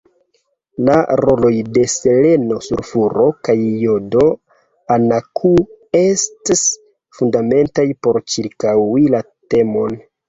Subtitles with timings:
[0.85, 4.25] La roloj de seleno sulfuro kaj jodo
[4.97, 5.53] anakŭ
[6.03, 6.67] ests
[7.21, 9.21] fundamentaj por cirkaŭi la
[9.57, 9.99] temon.